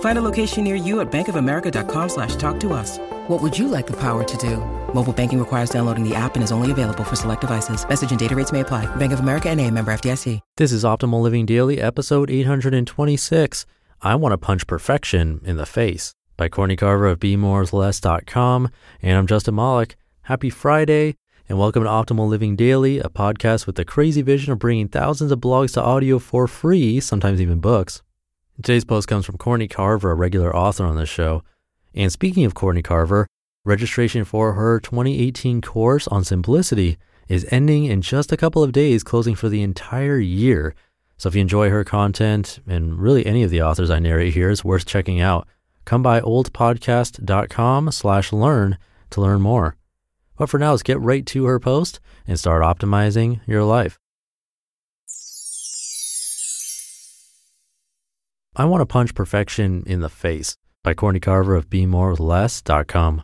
Find 0.00 0.18
a 0.18 0.22
location 0.22 0.64
near 0.64 0.76
you 0.76 1.00
at 1.00 1.10
bankofamerica.com 1.10 2.08
slash 2.08 2.36
talk 2.36 2.60
to 2.60 2.72
us. 2.72 2.98
What 3.28 3.40
would 3.40 3.58
you 3.58 3.68
like 3.68 3.86
the 3.86 3.96
power 3.96 4.24
to 4.24 4.36
do? 4.36 4.56
Mobile 4.94 5.12
banking 5.12 5.38
requires 5.38 5.70
downloading 5.70 6.06
the 6.06 6.14
app 6.14 6.34
and 6.34 6.44
is 6.44 6.52
only 6.52 6.70
available 6.70 7.04
for 7.04 7.16
select 7.16 7.40
devices. 7.40 7.88
Message 7.88 8.10
and 8.10 8.18
data 8.18 8.34
rates 8.34 8.52
may 8.52 8.60
apply. 8.60 8.86
Bank 8.96 9.12
of 9.12 9.20
America 9.20 9.48
and 9.48 9.60
a 9.60 9.70
member 9.70 9.92
FDIC. 9.92 10.40
This 10.56 10.72
is 10.72 10.84
Optimal 10.84 11.22
Living 11.22 11.46
Daily, 11.46 11.80
episode 11.80 12.30
826. 12.30 13.66
I 14.02 14.14
want 14.14 14.32
to 14.32 14.38
punch 14.38 14.66
perfection 14.66 15.40
in 15.44 15.56
the 15.56 15.66
face 15.66 16.14
by 16.36 16.48
Courtney 16.48 16.76
Carver 16.76 17.06
of 17.06 17.18
BeMoreWithLess.com. 17.20 18.70
And 19.02 19.18
I'm 19.18 19.26
Justin 19.26 19.54
Malik. 19.54 19.96
Happy 20.22 20.50
Friday 20.50 21.16
and 21.48 21.58
welcome 21.58 21.82
to 21.82 21.88
Optimal 21.90 22.28
Living 22.28 22.56
Daily, 22.56 23.00
a 23.00 23.08
podcast 23.08 23.66
with 23.66 23.76
the 23.76 23.84
crazy 23.84 24.22
vision 24.22 24.52
of 24.52 24.58
bringing 24.58 24.88
thousands 24.88 25.32
of 25.32 25.40
blogs 25.40 25.74
to 25.74 25.82
audio 25.82 26.18
for 26.18 26.46
free, 26.46 27.00
sometimes 27.00 27.40
even 27.40 27.58
books. 27.58 28.02
Today's 28.62 28.84
post 28.84 29.08
comes 29.08 29.24
from 29.24 29.38
Courtney 29.38 29.68
Carver, 29.68 30.10
a 30.10 30.14
regular 30.14 30.54
author 30.54 30.84
on 30.84 30.96
this 30.96 31.08
show. 31.08 31.42
And 31.94 32.12
speaking 32.12 32.44
of 32.44 32.52
Courtney 32.52 32.82
Carver, 32.82 33.26
registration 33.64 34.22
for 34.22 34.52
her 34.52 34.78
2018 34.78 35.62
course 35.62 36.06
on 36.08 36.24
simplicity 36.24 36.98
is 37.26 37.46
ending 37.50 37.86
in 37.86 38.02
just 38.02 38.32
a 38.32 38.36
couple 38.36 38.62
of 38.62 38.72
days, 38.72 39.02
closing 39.02 39.34
for 39.34 39.48
the 39.48 39.62
entire 39.62 40.18
year. 40.18 40.74
So 41.16 41.30
if 41.30 41.34
you 41.34 41.40
enjoy 41.40 41.70
her 41.70 41.84
content 41.84 42.58
and 42.66 42.98
really 42.98 43.24
any 43.24 43.42
of 43.42 43.50
the 43.50 43.62
authors 43.62 43.88
I 43.88 43.98
narrate 43.98 44.34
here, 44.34 44.50
it's 44.50 44.62
worth 44.62 44.84
checking 44.84 45.22
out. 45.22 45.48
Come 45.86 46.02
by 46.02 46.20
oldpodcast.com 46.20 47.92
slash 47.92 48.30
learn 48.30 48.76
to 49.08 49.20
learn 49.22 49.40
more. 49.40 49.76
But 50.36 50.50
for 50.50 50.58
now, 50.58 50.72
let's 50.72 50.82
get 50.82 51.00
right 51.00 51.24
to 51.24 51.46
her 51.46 51.60
post 51.60 51.98
and 52.26 52.38
start 52.38 52.62
optimizing 52.62 53.40
your 53.46 53.64
life. 53.64 53.98
I 58.56 58.64
want 58.64 58.80
to 58.80 58.86
punch 58.86 59.14
perfection 59.14 59.84
in 59.86 60.00
the 60.00 60.08
face 60.08 60.56
by 60.82 60.92
Courtney 60.92 61.20
Carver 61.20 61.54
of 61.54 61.70
BeMoreWithLess.com. 61.70 63.22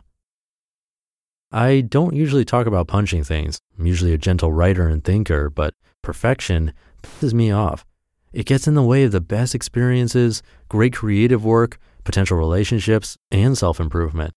I 1.51 1.81
don't 1.81 2.15
usually 2.15 2.45
talk 2.45 2.65
about 2.65 2.87
punching 2.87 3.25
things. 3.25 3.59
I'm 3.77 3.85
usually 3.85 4.13
a 4.13 4.17
gentle 4.17 4.53
writer 4.53 4.87
and 4.87 5.03
thinker, 5.03 5.49
but 5.49 5.73
perfection 6.01 6.71
pisses 7.03 7.33
me 7.33 7.51
off. 7.51 7.85
It 8.31 8.45
gets 8.45 8.69
in 8.69 8.75
the 8.75 8.83
way 8.83 9.03
of 9.03 9.11
the 9.11 9.19
best 9.19 9.53
experiences, 9.53 10.41
great 10.69 10.93
creative 10.93 11.43
work, 11.43 11.77
potential 12.05 12.37
relationships, 12.37 13.17
and 13.29 13.57
self 13.57 13.81
improvement. 13.81 14.33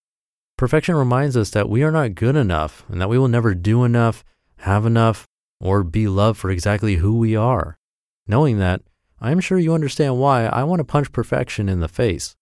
Perfection 0.56 0.97
reminds 0.97 1.36
us 1.36 1.50
that 1.50 1.69
we 1.69 1.84
are 1.84 1.92
not 1.92 2.16
good 2.16 2.34
enough 2.34 2.84
and 2.88 3.00
that 3.00 3.09
we 3.09 3.16
will 3.16 3.28
never 3.28 3.54
do 3.54 3.84
enough, 3.84 4.25
have 4.59 4.84
enough, 4.84 5.28
or 5.60 5.84
be 5.84 6.09
loved 6.09 6.38
for 6.38 6.50
exactly 6.50 6.97
who 6.97 7.16
we 7.16 7.37
are. 7.37 7.78
Knowing 8.26 8.59
that, 8.59 8.82
I'm 9.20 9.41
sure 9.41 9.58
you 9.58 9.75
understand 9.75 10.19
why 10.19 10.47
I 10.47 10.64
want 10.64 10.81
to 10.81 10.84
punch 10.84 11.12
perfection 11.12 11.69
in 11.69 11.81
the 11.81 11.88
face. 11.88 12.34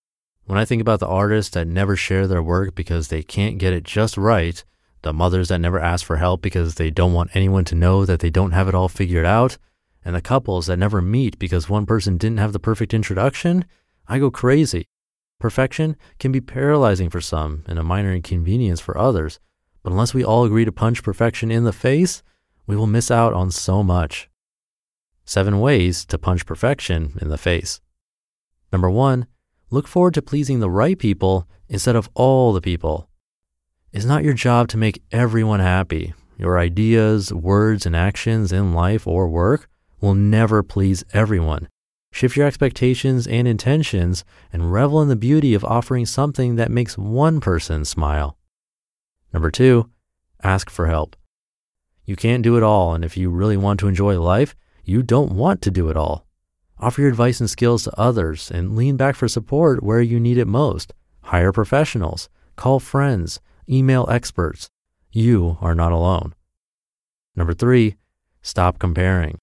When 0.44 0.58
I 0.58 0.64
think 0.64 0.80
about 0.80 1.00
the 1.00 1.08
artists 1.08 1.52
that 1.54 1.66
never 1.66 1.96
share 1.96 2.26
their 2.26 2.42
work 2.42 2.74
because 2.74 3.08
they 3.08 3.22
can't 3.22 3.58
get 3.58 3.72
it 3.72 3.82
just 3.82 4.16
right, 4.16 4.64
the 5.02 5.12
mothers 5.12 5.48
that 5.48 5.58
never 5.58 5.80
ask 5.80 6.06
for 6.06 6.16
help 6.16 6.40
because 6.40 6.76
they 6.76 6.90
don't 6.90 7.12
want 7.12 7.34
anyone 7.34 7.64
to 7.66 7.74
know 7.74 8.04
that 8.04 8.20
they 8.20 8.30
don't 8.30 8.52
have 8.52 8.68
it 8.68 8.74
all 8.74 8.88
figured 8.88 9.26
out, 9.26 9.58
and 10.04 10.14
the 10.14 10.20
couples 10.20 10.66
that 10.66 10.78
never 10.78 11.02
meet 11.02 11.38
because 11.38 11.68
one 11.68 11.84
person 11.84 12.16
didn't 12.16 12.38
have 12.38 12.52
the 12.52 12.60
perfect 12.60 12.94
introduction, 12.94 13.64
I 14.06 14.20
go 14.20 14.30
crazy. 14.30 14.86
Perfection 15.40 15.96
can 16.18 16.32
be 16.32 16.40
paralyzing 16.40 17.10
for 17.10 17.20
some 17.20 17.64
and 17.66 17.78
a 17.78 17.84
minor 17.84 18.12
inconvenience 18.14 18.80
for 18.80 18.96
others, 18.96 19.40
but 19.82 19.90
unless 19.92 20.14
we 20.14 20.24
all 20.24 20.44
agree 20.44 20.64
to 20.64 20.72
punch 20.72 21.02
perfection 21.02 21.50
in 21.50 21.64
the 21.64 21.72
face, 21.72 22.22
we 22.66 22.76
will 22.76 22.86
miss 22.86 23.10
out 23.10 23.32
on 23.34 23.50
so 23.50 23.82
much. 23.82 24.27
Seven 25.28 25.60
ways 25.60 26.06
to 26.06 26.16
punch 26.16 26.46
perfection 26.46 27.18
in 27.20 27.28
the 27.28 27.36
face. 27.36 27.82
Number 28.72 28.88
one, 28.88 29.26
look 29.68 29.86
forward 29.86 30.14
to 30.14 30.22
pleasing 30.22 30.60
the 30.60 30.70
right 30.70 30.98
people 30.98 31.46
instead 31.68 31.94
of 31.96 32.08
all 32.14 32.54
the 32.54 32.62
people. 32.62 33.10
It's 33.92 34.06
not 34.06 34.24
your 34.24 34.32
job 34.32 34.68
to 34.68 34.78
make 34.78 35.02
everyone 35.12 35.60
happy. 35.60 36.14
Your 36.38 36.58
ideas, 36.58 37.30
words, 37.30 37.84
and 37.84 37.94
actions 37.94 38.52
in 38.52 38.72
life 38.72 39.06
or 39.06 39.28
work 39.28 39.68
will 40.00 40.14
never 40.14 40.62
please 40.62 41.04
everyone. 41.12 41.68
Shift 42.10 42.34
your 42.34 42.46
expectations 42.46 43.26
and 43.26 43.46
intentions 43.46 44.24
and 44.50 44.72
revel 44.72 45.02
in 45.02 45.08
the 45.08 45.14
beauty 45.14 45.52
of 45.52 45.62
offering 45.62 46.06
something 46.06 46.56
that 46.56 46.70
makes 46.70 46.96
one 46.96 47.38
person 47.38 47.84
smile. 47.84 48.38
Number 49.34 49.50
two, 49.50 49.90
ask 50.42 50.70
for 50.70 50.86
help. 50.86 51.16
You 52.06 52.16
can't 52.16 52.42
do 52.42 52.56
it 52.56 52.62
all, 52.62 52.94
and 52.94 53.04
if 53.04 53.18
you 53.18 53.28
really 53.28 53.58
want 53.58 53.78
to 53.80 53.88
enjoy 53.88 54.18
life, 54.18 54.54
you 54.88 55.02
don't 55.02 55.32
want 55.32 55.60
to 55.60 55.70
do 55.70 55.90
it 55.90 55.96
all. 55.98 56.26
Offer 56.78 57.02
your 57.02 57.10
advice 57.10 57.40
and 57.40 57.50
skills 57.50 57.84
to 57.84 58.00
others 58.00 58.50
and 58.50 58.74
lean 58.74 58.96
back 58.96 59.16
for 59.16 59.28
support 59.28 59.82
where 59.82 60.00
you 60.00 60.18
need 60.18 60.38
it 60.38 60.46
most. 60.46 60.94
Hire 61.24 61.52
professionals, 61.52 62.30
call 62.56 62.80
friends, 62.80 63.38
email 63.68 64.08
experts. 64.08 64.70
You 65.12 65.58
are 65.60 65.74
not 65.74 65.92
alone. 65.92 66.34
Number 67.36 67.52
three, 67.52 67.96
stop 68.40 68.78
comparing. 68.78 69.38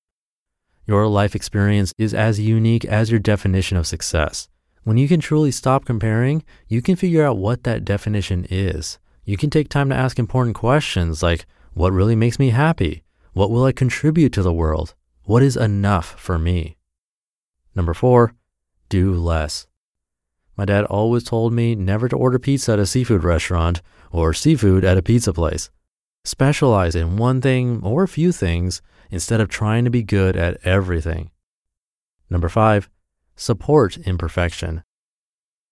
Your 0.88 1.07
life 1.07 1.35
experience 1.35 1.94
is 1.97 2.13
as 2.13 2.39
unique 2.39 2.85
as 2.85 3.11
your 3.11 3.19
definition 3.19 3.78
of 3.78 3.85
success. 3.85 4.50
When 4.84 4.97
you 4.97 5.07
can 5.07 5.19
truly 5.19 5.51
stop 5.51 5.85
comparing, 5.85 6.44
you 6.67 6.81
can 6.81 6.95
figure 6.95 7.23
out 7.23 7.38
what 7.38 7.63
that 7.66 7.85
definition 7.85 8.47
is. 8.50 8.97
You 9.25 9.38
can 9.38 9.51
take 9.51 9.69
time 9.69 9.89
to 9.89 9.95
ask 9.95 10.17
important 10.17 10.55
questions 10.55 11.22
like, 11.22 11.45
what 11.73 11.94
really 11.94 12.16
makes 12.16 12.39
me 12.39 12.50
happy? 12.50 13.03
What 13.34 13.51
will 13.51 13.66
I 13.66 13.73
contribute 13.73 14.34
to 14.34 14.41
the 14.41 14.53
world? 14.53 14.95
What 15.25 15.41
is 15.41 15.58
enough 15.58 16.19
for 16.19 16.38
me? 16.38 16.78
Number 17.74 17.96
four, 17.96 18.36
do 18.90 19.12
less. 19.16 19.66
My 20.56 20.66
dad 20.66 20.86
always 20.86 21.24
told 21.24 21.52
me 21.52 21.74
never 21.74 22.08
to 22.08 22.16
order 22.16 22.38
pizza 22.38 22.74
at 22.74 22.80
a 22.80 22.86
seafood 22.86 23.24
restaurant 23.24 23.81
or 24.12 24.34
seafood 24.34 24.85
at 24.85 25.00
a 25.00 25.02
pizza 25.02 25.34
place. 25.34 25.72
Specialize 26.24 26.96
in 26.96 27.18
one 27.18 27.41
thing 27.41 27.81
or 27.84 28.03
a 28.03 28.08
few 28.08 28.31
things 28.31 28.84
instead 29.09 29.41
of 29.41 29.50
trying 29.50 29.84
to 29.84 29.90
be 29.90 30.03
good 30.03 30.38
at 30.38 30.59
everything. 30.64 31.31
Number 32.30 32.47
five, 32.47 32.88
support 33.35 33.97
imperfection. 33.97 34.84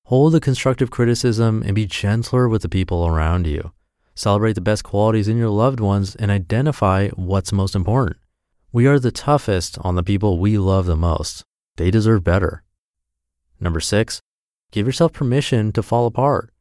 Hold 0.06 0.34
the 0.34 0.42
constructive 0.42 0.90
criticism 0.90 1.62
and 1.64 1.76
be 1.76 1.86
gentler 1.86 2.50
with 2.50 2.64
the 2.64 2.70
people 2.70 3.06
around 3.06 3.46
you. 3.46 3.72
Celebrate 4.16 4.54
the 4.54 4.62
best 4.62 4.84
qualities 4.84 5.28
in 5.28 5.38
your 5.38 5.50
loved 5.50 5.80
ones 5.80 6.16
and 6.16 6.32
identify 6.32 7.10
what's 7.10 7.54
most 7.54 7.76
important. 7.76 8.18
We 8.74 8.88
are 8.88 8.98
the 8.98 9.12
toughest 9.12 9.78
on 9.82 9.94
the 9.94 10.02
people 10.02 10.40
we 10.40 10.58
love 10.58 10.88
the 10.88 10.96
most. 10.96 11.44
They 11.78 11.92
deserve 11.92 12.24
better. 12.24 12.64
Number 13.60 13.80
six, 13.80 14.20
give 14.72 14.88
yourself 14.88 15.14
permission 15.14 15.72
to 15.74 15.84
fall 15.84 16.08
apart. 16.08 16.52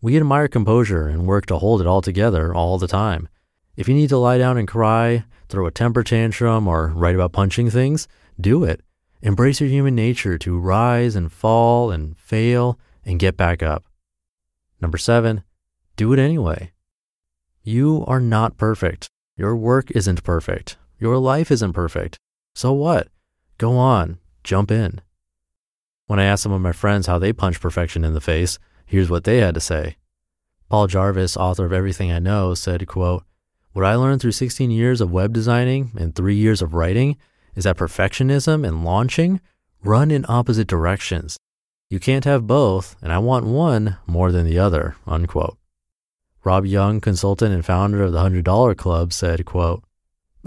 We 0.00 0.16
admire 0.16 0.48
composure 0.48 1.06
and 1.06 1.28
work 1.28 1.46
to 1.46 1.58
hold 1.58 1.80
it 1.80 1.86
all 1.86 2.02
together 2.02 2.52
all 2.52 2.76
the 2.76 2.88
time. 2.88 3.28
If 3.76 3.86
you 3.86 3.94
need 3.94 4.08
to 4.08 4.18
lie 4.18 4.38
down 4.38 4.58
and 4.58 4.66
cry, 4.66 5.26
throw 5.48 5.66
a 5.66 5.70
temper 5.70 6.02
tantrum, 6.02 6.66
or 6.66 6.88
write 6.88 7.14
about 7.14 7.34
punching 7.34 7.70
things, 7.70 8.08
do 8.40 8.64
it. 8.64 8.80
Embrace 9.22 9.60
your 9.60 9.70
human 9.70 9.94
nature 9.94 10.38
to 10.38 10.58
rise 10.58 11.14
and 11.14 11.30
fall 11.30 11.92
and 11.92 12.18
fail 12.18 12.80
and 13.04 13.20
get 13.20 13.36
back 13.36 13.62
up. 13.62 13.84
Number 14.80 14.98
seven, 14.98 15.44
do 15.94 16.12
it 16.12 16.18
anyway. 16.18 16.72
You 17.62 18.02
are 18.08 18.20
not 18.20 18.56
perfect. 18.56 19.08
Your 19.36 19.54
work 19.54 19.92
isn't 19.92 20.24
perfect. 20.24 20.76
Your 20.98 21.18
life 21.18 21.50
isn't 21.50 21.74
perfect. 21.74 22.18
So 22.54 22.72
what? 22.72 23.08
Go 23.56 23.76
on, 23.76 24.18
jump 24.42 24.70
in. 24.70 25.00
When 26.06 26.18
I 26.18 26.24
asked 26.24 26.42
some 26.42 26.52
of 26.52 26.60
my 26.60 26.72
friends 26.72 27.06
how 27.06 27.18
they 27.18 27.32
punch 27.32 27.60
perfection 27.60 28.04
in 28.04 28.14
the 28.14 28.20
face, 28.20 28.58
here's 28.84 29.10
what 29.10 29.24
they 29.24 29.38
had 29.38 29.54
to 29.54 29.60
say. 29.60 29.96
Paul 30.68 30.86
Jarvis, 30.86 31.36
author 31.36 31.64
of 31.64 31.72
Everything 31.72 32.10
I 32.10 32.18
Know, 32.18 32.54
said, 32.54 32.86
quote, 32.86 33.24
What 33.72 33.84
I 33.84 33.94
learned 33.94 34.20
through 34.20 34.32
16 34.32 34.70
years 34.70 35.00
of 35.00 35.12
web 35.12 35.32
designing 35.32 35.92
and 35.96 36.14
three 36.14 36.34
years 36.34 36.62
of 36.62 36.74
writing 36.74 37.16
is 37.54 37.64
that 37.64 37.76
perfectionism 37.76 38.66
and 38.66 38.84
launching 38.84 39.40
run 39.84 40.10
in 40.10 40.26
opposite 40.28 40.66
directions. 40.66 41.38
You 41.90 42.00
can't 42.00 42.24
have 42.24 42.46
both, 42.46 42.96
and 43.00 43.12
I 43.12 43.18
want 43.18 43.46
one 43.46 43.98
more 44.06 44.32
than 44.32 44.46
the 44.46 44.58
other, 44.58 44.96
unquote. 45.06 45.56
Rob 46.44 46.66
Young, 46.66 47.00
consultant 47.00 47.54
and 47.54 47.64
founder 47.64 48.02
of 48.02 48.12
the 48.12 48.18
$100 48.18 48.76
Club, 48.76 49.12
said, 49.12 49.44
quote, 49.44 49.84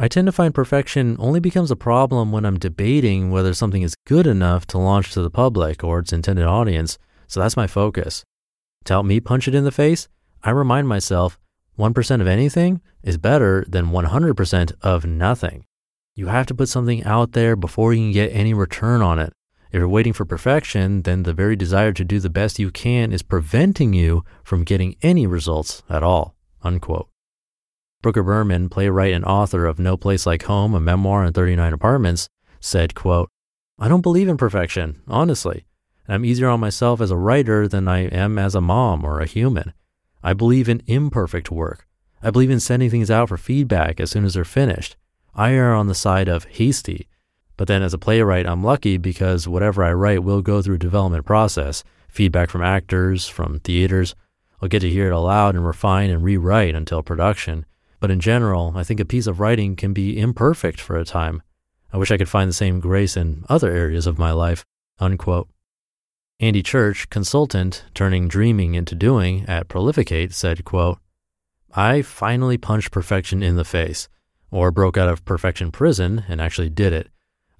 I 0.02 0.08
tend 0.08 0.26
to 0.26 0.32
find 0.32 0.52
perfection 0.52 1.16
only 1.20 1.40
becomes 1.40 1.70
a 1.70 1.76
problem 1.76 2.32
when 2.32 2.44
I'm 2.44 2.58
debating 2.58 3.30
whether 3.30 3.54
something 3.54 3.84
is 3.84 3.94
good 4.08 4.26
enough 4.26 4.66
to 4.68 4.80
launch 4.80 5.12
to 5.12 5.22
the 5.22 5.30
public 5.30 5.84
or 5.84 6.00
its 6.00 6.12
intended 6.12 6.46
audience, 6.46 6.98
so 7.28 7.40
that's 7.40 7.56
my 7.56 7.68
focus. 7.68 8.26
To 8.86 8.94
help 8.94 9.06
me 9.06 9.20
punch 9.20 9.48
it 9.48 9.54
in 9.54 9.64
the 9.64 9.72
face, 9.72 10.08
I 10.42 10.50
remind 10.50 10.88
myself 10.88 11.38
1% 11.78 12.20
of 12.20 12.26
anything 12.26 12.82
is 13.04 13.20
better 13.20 13.64
than 13.68 13.92
100% 13.92 14.74
of 14.82 15.06
nothing. 15.06 15.66
You 16.16 16.30
have 16.30 16.48
to 16.48 16.56
put 16.56 16.70
something 16.70 17.04
out 17.04 17.34
there 17.34 17.56
before 17.56 17.94
you 17.94 18.00
can 18.00 18.12
get 18.12 18.34
any 18.34 18.56
return 18.56 19.04
on 19.04 19.20
it. 19.20 19.34
If 19.72 19.78
you're 19.78 19.88
waiting 19.88 20.14
for 20.14 20.26
perfection, 20.26 21.04
then 21.04 21.22
the 21.22 21.34
very 21.34 21.56
desire 21.56 21.94
to 21.94 22.04
do 22.04 22.20
the 22.20 22.32
best 22.32 22.58
you 22.58 22.72
can 22.72 23.12
is 23.12 23.22
preventing 23.22 23.94
you 23.94 24.26
from 24.44 24.64
getting 24.64 24.96
any 25.04 25.28
results 25.28 25.84
at 25.88 26.02
all. 26.02 26.34
Unquote. 26.64 27.11
Brooke 28.02 28.16
Berman, 28.16 28.70
playwright 28.70 29.14
and 29.14 29.26
author 29.26 29.66
of 29.66 29.80
No 29.80 29.98
Place 29.98 30.26
Like 30.26 30.44
Home, 30.44 30.74
a 30.74 30.80
memoir 30.80 31.24
and 31.24 31.36
39 31.36 31.74
apartments, 31.74 32.30
said, 32.60 32.96
quote, 32.96 33.30
I 33.80 33.88
don't 33.88 34.02
believe 34.02 34.28
in 34.28 34.38
perfection, 34.38 35.02
honestly. 35.08 35.66
I'm 36.08 36.26
easier 36.26 36.50
on 36.50 36.60
myself 36.60 37.00
as 37.00 37.12
a 37.12 37.18
writer 37.18 37.68
than 37.68 37.88
I 37.88 38.06
am 38.08 38.38
as 38.38 38.56
a 38.56 38.62
mom 38.62 39.06
or 39.06 39.20
a 39.20 39.28
human. 39.28 39.74
I 40.24 40.34
believe 40.34 40.68
in 40.68 40.84
imperfect 40.88 41.52
work. 41.52 41.88
I 42.22 42.32
believe 42.32 42.52
in 42.52 42.60
sending 42.60 42.90
things 42.90 43.10
out 43.10 43.30
for 43.30 43.38
feedback 43.38 44.00
as 44.00 44.12
soon 44.12 44.26
as 44.26 44.34
they're 44.34 44.44
finished. 44.44 44.96
I 45.34 45.54
err 45.54 45.74
on 45.74 45.88
the 45.88 45.96
side 45.96 46.28
of 46.28 46.46
hasty 46.46 47.08
but 47.62 47.68
then 47.68 47.84
as 47.84 47.94
a 47.94 48.00
playwright, 48.00 48.48
I'm 48.48 48.64
lucky 48.64 48.98
because 48.98 49.48
whatever 49.48 49.84
I 49.84 49.94
write 49.94 50.24
will 50.24 50.42
go 50.42 50.64
through 50.64 50.78
a 50.78 50.80
development 50.80 51.28
process, 51.28 51.84
feedback 52.08 52.50
from 52.50 52.64
actors, 52.64 53.28
from 53.28 53.60
theaters. 53.60 54.16
I'll 54.60 54.68
get 54.68 54.80
to 54.80 54.90
hear 54.90 55.12
it 55.12 55.14
aloud 55.14 55.54
and 55.54 55.64
refine 55.64 56.10
and 56.10 56.24
rewrite 56.24 56.74
until 56.74 57.04
production. 57.04 57.68
But 58.02 58.12
in 58.12 58.20
general, 58.20 58.74
I 58.76 58.84
think 58.84 59.00
a 59.00 59.06
piece 59.06 59.28
of 59.28 59.40
writing 59.40 59.78
can 59.78 59.94
be 59.94 60.20
imperfect 60.20 60.82
for 60.82 60.98
a 60.98 61.06
time. 61.06 61.42
I 61.94 61.98
wish 61.98 62.12
I 62.12 62.18
could 62.18 62.28
find 62.28 62.50
the 62.50 62.54
same 62.54 62.80
grace 62.80 63.16
in 63.16 63.46
other 63.48 63.72
areas 63.72 64.08
of 64.08 64.18
my 64.18 64.32
life. 64.32 64.66
Unquote. 65.00 65.48
Andy 66.40 66.64
Church, 66.64 67.10
consultant 67.12 67.86
turning 67.94 68.28
dreaming 68.28 68.74
into 68.74 68.96
doing 68.96 69.46
at 69.48 69.68
Prolificate, 69.68 70.34
said, 70.34 70.66
quote, 70.66 70.98
I 71.74 72.02
finally 72.02 72.58
punched 72.58 72.92
perfection 72.92 73.44
in 73.44 73.56
the 73.56 73.64
face, 73.64 74.10
or 74.50 74.72
broke 74.72 74.98
out 74.98 75.08
of 75.08 75.24
perfection 75.24 75.72
prison 75.72 76.26
and 76.28 76.42
actually 76.42 76.70
did 76.70 76.94
it. 76.94 77.10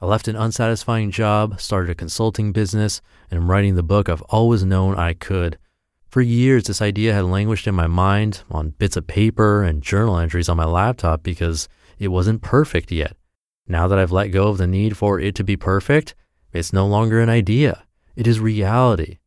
I 0.02 0.08
left 0.08 0.28
an 0.28 0.36
unsatisfying 0.36 1.12
job, 1.12 1.62
started 1.62 1.92
a 1.92 1.96
consulting 1.96 2.52
business, 2.52 3.00
and 3.30 3.40
am 3.40 3.52
writing 3.52 3.76
the 3.76 3.84
book 3.84 4.10
I've 4.10 4.24
always 4.24 4.66
known 4.66 4.96
I 4.96 5.14
could. 5.14 5.60
For 6.12 6.22
years, 6.22 6.66
this 6.66 6.82
idea 6.82 7.14
had 7.14 7.24
languished 7.24 7.68
in 7.68 7.74
my 7.74 7.88
mind 7.88 8.44
on 8.52 8.72
bits 8.72 8.98
of 8.98 9.08
paper 9.08 9.64
and 9.64 9.82
journal 9.82 10.18
entries 10.18 10.50
on 10.50 10.58
my 10.58 10.66
laptop 10.66 11.24
because 11.24 11.70
it 12.00 12.10
wasn't 12.10 12.42
perfect 12.42 12.92
yet. 12.92 13.16
Now 13.66 13.88
that 13.88 13.98
I've 13.98 14.12
let 14.12 14.28
go 14.28 14.50
of 14.50 14.58
the 14.58 14.68
need 14.68 14.98
for 14.98 15.22
it 15.22 15.36
to 15.36 15.46
be 15.46 15.56
perfect, 15.56 16.14
it's 16.52 16.74
no 16.74 16.86
longer 16.86 17.22
an 17.22 17.30
idea. 17.30 17.86
It 18.18 18.28
is 18.28 18.42
reality. 18.42 19.20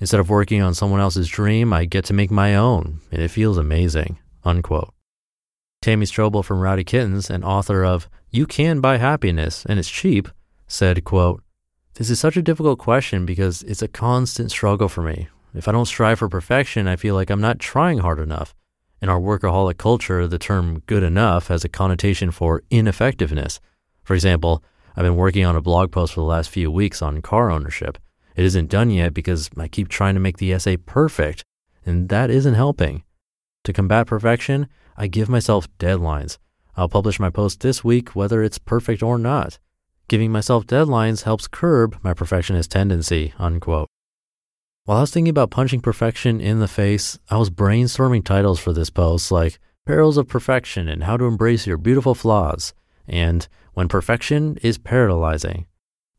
Instead 0.00 0.18
of 0.18 0.30
working 0.30 0.60
on 0.60 0.74
someone 0.74 0.98
else's 0.98 1.28
dream, 1.28 1.72
I 1.72 1.84
get 1.84 2.04
to 2.06 2.12
make 2.12 2.32
my 2.32 2.56
own, 2.56 2.98
and 3.12 3.22
it 3.22 3.28
feels 3.28 3.56
amazing. 3.56 4.18
Unquote. 4.42 4.92
Tammy 5.80 6.06
Strobel 6.06 6.44
from 6.44 6.58
Rowdy 6.58 6.82
Kittens 6.82 7.30
and 7.30 7.44
author 7.44 7.84
of 7.84 8.08
You 8.32 8.46
Can 8.46 8.80
Buy 8.80 8.96
Happiness 8.96 9.64
and 9.64 9.78
It's 9.78 9.88
Cheap 9.88 10.28
said, 10.66 11.04
quote, 11.04 11.44
This 11.94 12.10
is 12.10 12.18
such 12.18 12.36
a 12.36 12.42
difficult 12.42 12.80
question 12.80 13.24
because 13.24 13.62
it's 13.62 13.82
a 13.82 13.86
constant 13.86 14.50
struggle 14.50 14.88
for 14.88 15.02
me. 15.02 15.28
If 15.54 15.68
I 15.68 15.72
don't 15.72 15.86
strive 15.86 16.18
for 16.18 16.28
perfection, 16.28 16.88
I 16.88 16.96
feel 16.96 17.14
like 17.14 17.30
I'm 17.30 17.40
not 17.40 17.58
trying 17.58 17.98
hard 17.98 18.18
enough. 18.18 18.54
In 19.02 19.08
our 19.08 19.20
workaholic 19.20 19.78
culture, 19.78 20.26
the 20.26 20.38
term 20.38 20.80
good 20.86 21.02
enough 21.02 21.48
has 21.48 21.64
a 21.64 21.68
connotation 21.68 22.30
for 22.30 22.62
ineffectiveness. 22.70 23.60
For 24.02 24.14
example, 24.14 24.64
I've 24.96 25.04
been 25.04 25.16
working 25.16 25.44
on 25.44 25.56
a 25.56 25.60
blog 25.60 25.90
post 25.92 26.14
for 26.14 26.20
the 26.20 26.26
last 26.26 26.50
few 26.50 26.70
weeks 26.70 27.02
on 27.02 27.20
car 27.20 27.50
ownership. 27.50 27.98
It 28.36 28.44
isn't 28.44 28.70
done 28.70 28.90
yet 28.90 29.12
because 29.12 29.50
I 29.58 29.68
keep 29.68 29.88
trying 29.88 30.14
to 30.14 30.20
make 30.20 30.38
the 30.38 30.52
essay 30.52 30.76
perfect, 30.76 31.44
and 31.84 32.08
that 32.08 32.30
isn't 32.30 32.54
helping. 32.54 33.02
To 33.64 33.72
combat 33.72 34.06
perfection, 34.06 34.68
I 34.96 35.06
give 35.06 35.28
myself 35.28 35.68
deadlines. 35.78 36.38
I'll 36.76 36.88
publish 36.88 37.20
my 37.20 37.28
post 37.28 37.60
this 37.60 37.84
week, 37.84 38.16
whether 38.16 38.42
it's 38.42 38.58
perfect 38.58 39.02
or 39.02 39.18
not. 39.18 39.58
Giving 40.08 40.32
myself 40.32 40.66
deadlines 40.66 41.22
helps 41.22 41.46
curb 41.46 41.98
my 42.02 42.14
perfectionist 42.14 42.70
tendency, 42.70 43.34
unquote. 43.38 43.88
While 44.84 44.98
I 44.98 45.02
was 45.02 45.12
thinking 45.12 45.30
about 45.30 45.52
punching 45.52 45.80
perfection 45.80 46.40
in 46.40 46.58
the 46.58 46.66
face, 46.66 47.16
I 47.30 47.36
was 47.36 47.50
brainstorming 47.50 48.24
titles 48.24 48.58
for 48.58 48.72
this 48.72 48.90
post 48.90 49.30
like 49.30 49.60
Perils 49.86 50.16
of 50.16 50.26
Perfection 50.26 50.88
and 50.88 51.04
How 51.04 51.16
to 51.16 51.26
Embrace 51.26 51.68
Your 51.68 51.76
Beautiful 51.76 52.16
Flaws 52.16 52.74
and 53.06 53.46
When 53.74 53.86
Perfection 53.86 54.58
is 54.60 54.78
Paralyzing. 54.78 55.66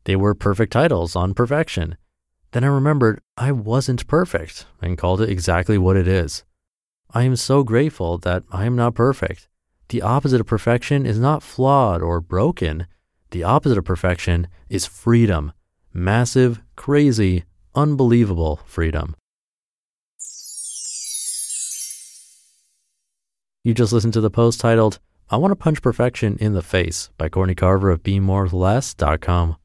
They 0.04 0.16
were 0.16 0.34
perfect 0.34 0.72
titles 0.72 1.14
on 1.14 1.34
perfection. 1.34 1.98
Then 2.52 2.64
I 2.64 2.68
remembered 2.68 3.20
I 3.36 3.52
wasn't 3.52 4.06
perfect 4.06 4.64
and 4.80 4.96
called 4.96 5.20
it 5.20 5.28
exactly 5.28 5.76
what 5.76 5.98
it 5.98 6.08
is. 6.08 6.42
I 7.10 7.24
am 7.24 7.36
so 7.36 7.64
grateful 7.64 8.16
that 8.16 8.44
I 8.50 8.64
am 8.64 8.76
not 8.76 8.94
perfect. 8.94 9.46
The 9.90 10.00
opposite 10.00 10.40
of 10.40 10.46
perfection 10.46 11.04
is 11.04 11.18
not 11.18 11.42
flawed 11.42 12.00
or 12.00 12.18
broken. 12.18 12.86
The 13.30 13.42
opposite 13.42 13.76
of 13.76 13.84
perfection 13.84 14.48
is 14.70 14.86
freedom. 14.86 15.52
Massive, 15.92 16.62
crazy, 16.76 17.44
unbelievable 17.74 18.60
freedom. 18.64 19.16
You 23.62 23.72
just 23.72 23.92
listened 23.92 24.12
to 24.12 24.20
the 24.20 24.30
post 24.30 24.60
titled, 24.60 24.98
I 25.30 25.38
Want 25.38 25.52
to 25.52 25.56
Punch 25.56 25.80
Perfection 25.80 26.36
in 26.38 26.52
the 26.52 26.62
Face 26.62 27.08
by 27.16 27.28
Courtney 27.30 27.54
Carver 27.54 27.90
of 27.90 28.02
BeMoreWithLess.com. 28.02 29.56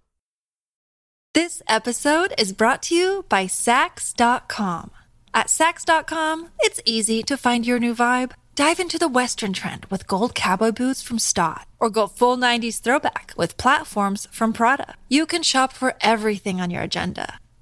This 1.33 1.61
episode 1.67 2.33
is 2.37 2.53
brought 2.53 2.81
to 2.83 2.95
you 2.95 3.25
by 3.29 3.45
Saks.com. 3.45 4.91
At 5.33 5.47
Saks.com, 5.47 6.49
it's 6.61 6.81
easy 6.85 7.21
to 7.23 7.37
find 7.37 7.67
your 7.67 7.77
new 7.77 7.93
vibe. 7.93 8.31
Dive 8.55 8.79
into 8.79 8.97
the 8.97 9.07
Western 9.07 9.53
trend 9.53 9.85
with 9.85 10.07
gold 10.07 10.33
cowboy 10.33 10.71
boots 10.71 11.01
from 11.03 11.19
Staud, 11.19 11.65
or 11.79 11.89
go 11.89 12.07
full 12.07 12.35
90s 12.35 12.81
throwback 12.81 13.33
with 13.37 13.57
platforms 13.57 14.27
from 14.31 14.53
Prada. 14.53 14.95
You 15.07 15.25
can 15.25 15.43
shop 15.43 15.71
for 15.71 15.93
everything 16.01 16.59
on 16.59 16.69
your 16.69 16.81
agenda, 16.81 17.39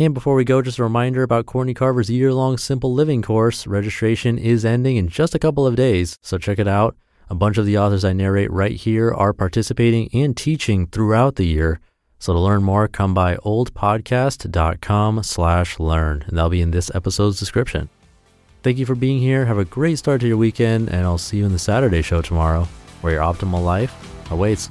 And 0.00 0.14
before 0.14 0.34
we 0.34 0.44
go, 0.44 0.62
just 0.62 0.78
a 0.78 0.82
reminder 0.82 1.22
about 1.22 1.44
Courtney 1.44 1.74
Carver's 1.74 2.08
year 2.08 2.32
long 2.32 2.56
Simple 2.56 2.94
Living 2.94 3.20
course. 3.20 3.66
Registration 3.66 4.38
is 4.38 4.64
ending 4.64 4.96
in 4.96 5.08
just 5.08 5.34
a 5.34 5.38
couple 5.38 5.66
of 5.66 5.76
days, 5.76 6.18
so 6.22 6.38
check 6.38 6.58
it 6.58 6.66
out. 6.66 6.96
A 7.28 7.34
bunch 7.34 7.58
of 7.58 7.66
the 7.66 7.76
authors 7.76 8.02
I 8.02 8.14
narrate 8.14 8.50
right 8.50 8.72
here 8.72 9.12
are 9.12 9.34
participating 9.34 10.08
and 10.14 10.34
teaching 10.34 10.86
throughout 10.86 11.36
the 11.36 11.44
year. 11.44 11.80
So 12.18 12.32
to 12.32 12.38
learn 12.38 12.62
more, 12.62 12.88
come 12.88 13.12
by 13.12 13.36
oldpodcast.com 13.36 15.22
slash 15.22 15.78
learn, 15.78 16.24
and 16.26 16.38
that'll 16.38 16.48
be 16.48 16.62
in 16.62 16.70
this 16.70 16.90
episode's 16.94 17.38
description. 17.38 17.90
Thank 18.62 18.78
you 18.78 18.86
for 18.86 18.94
being 18.94 19.18
here. 19.18 19.44
Have 19.44 19.58
a 19.58 19.66
great 19.66 19.98
start 19.98 20.22
to 20.22 20.26
your 20.26 20.38
weekend, 20.38 20.88
and 20.88 21.04
I'll 21.04 21.18
see 21.18 21.36
you 21.36 21.44
in 21.44 21.52
the 21.52 21.58
Saturday 21.58 22.00
show 22.00 22.22
tomorrow, 22.22 22.66
where 23.02 23.12
your 23.12 23.22
optimal 23.22 23.62
life 23.62 23.94
awaits. 24.30 24.70